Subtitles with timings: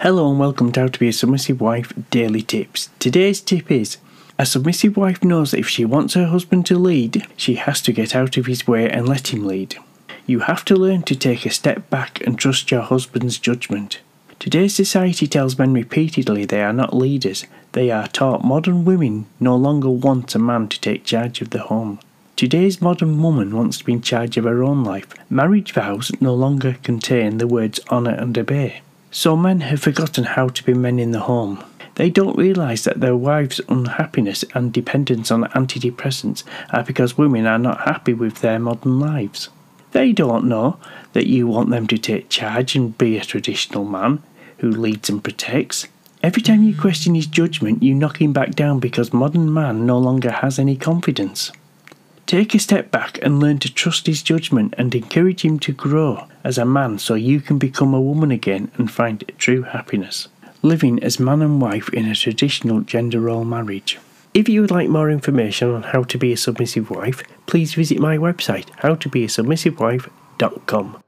[0.00, 2.90] Hello and welcome to How to Be a Submissive Wife Daily Tips.
[2.98, 3.96] Today's tip is
[4.38, 7.94] A submissive wife knows that if she wants her husband to lead, she has to
[7.94, 9.76] get out of his way and let him lead.
[10.26, 14.00] You have to learn to take a step back and trust your husband's judgment.
[14.38, 17.46] Today's society tells men repeatedly they are not leaders.
[17.72, 21.62] They are taught modern women no longer want a man to take charge of the
[21.62, 22.00] home.
[22.36, 25.08] Today's modern woman wants to be in charge of her own life.
[25.30, 28.82] Marriage vows no longer contain the words honour and obey.
[29.18, 31.64] So men have forgotten how to be men in the home.
[31.94, 37.58] They don't realise that their wives' unhappiness and dependence on antidepressants are because women are
[37.58, 39.48] not happy with their modern lives.
[39.92, 40.78] They don't know
[41.14, 44.22] that you want them to take charge and be a traditional man
[44.58, 45.88] who leads and protects.
[46.22, 49.98] Every time you question his judgment, you knock him back down because modern man no
[49.98, 51.52] longer has any confidence.
[52.26, 56.26] Take a step back and learn to trust his judgment and encourage him to grow
[56.42, 60.26] as a man so you can become a woman again and find true happiness.
[60.60, 64.00] Living as man and wife in a traditional gender role marriage.
[64.34, 68.00] If you would like more information on how to be a submissive wife, please visit
[68.00, 71.02] my website, howtobeasubmissivewife.com.